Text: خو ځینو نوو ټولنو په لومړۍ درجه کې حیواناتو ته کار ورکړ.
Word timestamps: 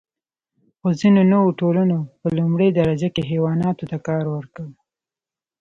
خو 0.77 0.87
ځینو 1.01 1.21
نوو 1.33 1.57
ټولنو 1.59 1.97
په 2.19 2.27
لومړۍ 2.37 2.69
درجه 2.79 3.09
کې 3.15 3.27
حیواناتو 3.31 3.89
ته 3.91 3.97
کار 4.07 4.23
ورکړ. 4.35 4.67